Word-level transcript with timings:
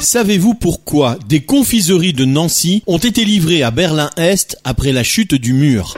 Savez-vous 0.00 0.54
pourquoi 0.54 1.18
des 1.28 1.40
confiseries 1.40 2.12
de 2.12 2.24
Nancy 2.24 2.82
ont 2.86 2.98
été 2.98 3.24
livrées 3.24 3.62
à 3.62 3.70
Berlin-Est 3.70 4.58
après 4.64 4.92
la 4.92 5.02
chute 5.02 5.34
du 5.34 5.52
mur? 5.52 5.96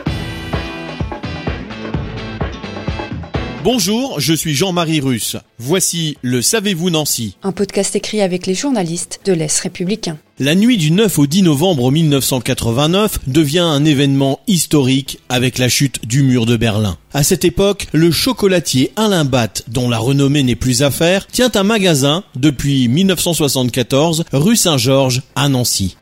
Bonjour, 3.69 4.21
je 4.21 4.33
suis 4.33 4.55
Jean-Marie 4.55 5.01
Russe. 5.01 5.37
Voici 5.59 6.17
le 6.23 6.41
Savez-vous 6.41 6.89
Nancy 6.89 7.37
Un 7.43 7.51
podcast 7.51 7.97
écrit 7.97 8.21
avec 8.21 8.47
les 8.47 8.55
journalistes 8.55 9.19
de 9.25 9.33
l'Est 9.33 9.59
républicain. 9.59 10.19
La 10.39 10.55
nuit 10.55 10.77
du 10.77 10.93
9 10.93 11.19
au 11.19 11.27
10 11.27 11.43
novembre 11.43 11.91
1989 11.91 13.19
devient 13.27 13.59
un 13.59 13.85
événement 13.85 14.39
historique 14.47 15.19
avec 15.29 15.59
la 15.59 15.69
chute 15.69 16.07
du 16.07 16.23
mur 16.23 16.47
de 16.47 16.57
Berlin. 16.57 16.97
À 17.13 17.25
cette 17.25 17.45
époque, 17.45 17.89
le 17.93 18.13
chocolatier 18.13 18.93
Alain 18.95 19.25
Batt, 19.25 19.65
dont 19.67 19.91
la 19.91 19.99
renommée 19.99 20.45
n'est 20.45 20.55
plus 20.55 20.85
à 20.85 20.93
faire, 20.93 21.27
tient 21.27 21.51
un 21.57 21.65
magasin 21.65 22.23
depuis 22.37 22.87
1974 22.87 24.27
rue 24.33 24.55
Saint-Georges 24.55 25.23
à 25.35 25.49
Nancy 25.49 25.97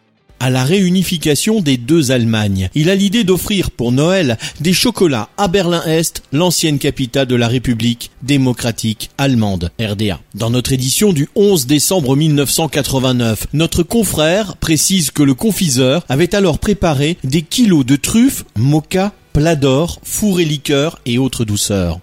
à 0.44 0.50
la 0.50 0.62
réunification 0.62 1.62
des 1.62 1.78
deux 1.78 2.12
Allemagnes. 2.12 2.68
Il 2.74 2.90
a 2.90 2.94
l'idée 2.94 3.24
d'offrir 3.24 3.70
pour 3.70 3.92
Noël 3.92 4.36
des 4.60 4.74
chocolats 4.74 5.30
à 5.38 5.48
Berlin-Est, 5.48 6.22
l'ancienne 6.32 6.78
capitale 6.78 7.26
de 7.26 7.34
la 7.34 7.48
République 7.48 8.10
démocratique 8.22 9.08
allemande, 9.16 9.70
RDA. 9.80 10.20
Dans 10.34 10.50
notre 10.50 10.74
édition 10.74 11.14
du 11.14 11.30
11 11.34 11.66
décembre 11.66 12.14
1989, 12.14 13.46
notre 13.54 13.82
confrère 13.82 14.58
précise 14.58 15.10
que 15.10 15.22
le 15.22 15.32
confiseur 15.32 16.04
avait 16.10 16.34
alors 16.34 16.58
préparé 16.58 17.16
des 17.24 17.40
kilos 17.40 17.86
de 17.86 17.96
truffes, 17.96 18.44
mocha, 18.54 19.14
plat 19.32 19.56
d'or, 19.56 19.98
four 20.02 20.40
et 20.40 20.44
liqueurs 20.44 20.98
et 21.06 21.16
autres 21.16 21.46
douceurs. 21.46 22.00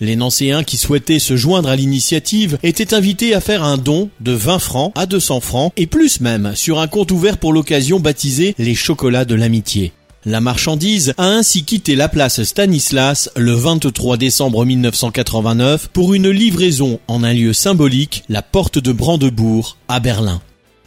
Les 0.00 0.16
Nancéens 0.16 0.64
qui 0.64 0.78
souhaitaient 0.78 1.18
se 1.18 1.36
joindre 1.36 1.68
à 1.68 1.76
l'initiative 1.76 2.58
étaient 2.62 2.94
invités 2.94 3.34
à 3.34 3.40
faire 3.40 3.62
un 3.62 3.76
don 3.76 4.08
de 4.20 4.32
20 4.32 4.58
francs 4.58 4.92
à 4.96 5.04
200 5.04 5.40
francs 5.40 5.72
et 5.76 5.86
plus 5.86 6.20
même 6.20 6.52
sur 6.54 6.78
un 6.78 6.88
compte 6.88 7.10
ouvert 7.10 7.36
pour 7.36 7.52
l'occasion 7.52 8.00
baptisé 8.00 8.54
les 8.58 8.74
chocolats 8.74 9.26
de 9.26 9.34
l'amitié. 9.34 9.92
La 10.24 10.40
marchandise 10.40 11.14
a 11.16 11.26
ainsi 11.26 11.64
quitté 11.64 11.96
la 11.96 12.08
place 12.08 12.42
Stanislas 12.42 13.30
le 13.36 13.52
23 13.52 14.16
décembre 14.16 14.64
1989 14.64 15.88
pour 15.92 16.14
une 16.14 16.30
livraison 16.30 16.98
en 17.08 17.22
un 17.22 17.32
lieu 17.32 17.52
symbolique, 17.52 18.24
la 18.28 18.42
porte 18.42 18.78
de 18.78 18.92
Brandebourg 18.92 19.76
à 19.88 20.00
Berlin. 20.00 20.40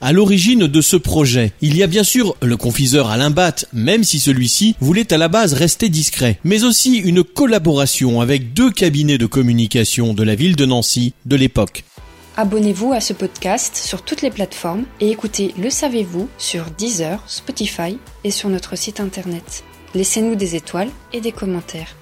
À 0.05 0.11
l'origine 0.11 0.67
de 0.67 0.81
ce 0.81 0.97
projet, 0.97 1.53
il 1.61 1.77
y 1.77 1.81
a 1.81 1.87
bien 1.87 2.03
sûr 2.03 2.35
le 2.41 2.57
confiseur 2.57 3.09
Alain 3.09 3.29
Batt, 3.29 3.69
même 3.71 4.03
si 4.03 4.19
celui-ci 4.19 4.75
voulait 4.81 5.13
à 5.13 5.17
la 5.17 5.29
base 5.29 5.53
rester 5.53 5.87
discret, 5.87 6.39
mais 6.43 6.65
aussi 6.65 6.97
une 6.97 7.23
collaboration 7.23 8.19
avec 8.19 8.51
deux 8.51 8.69
cabinets 8.69 9.17
de 9.17 9.27
communication 9.27 10.13
de 10.13 10.23
la 10.23 10.35
ville 10.35 10.57
de 10.57 10.65
Nancy 10.65 11.13
de 11.25 11.37
l'époque. 11.37 11.85
Abonnez-vous 12.35 12.91
à 12.91 12.99
ce 12.99 13.13
podcast 13.13 13.77
sur 13.77 14.01
toutes 14.01 14.21
les 14.21 14.29
plateformes 14.29 14.83
et 14.99 15.09
écoutez 15.09 15.53
Le 15.57 15.69
Savez-vous 15.69 16.27
sur 16.37 16.65
Deezer, 16.77 17.23
Spotify 17.25 17.97
et 18.25 18.31
sur 18.31 18.49
notre 18.49 18.75
site 18.75 18.99
internet. 18.99 19.63
Laissez-nous 19.95 20.35
des 20.35 20.57
étoiles 20.57 20.89
et 21.13 21.21
des 21.21 21.31
commentaires. 21.31 21.95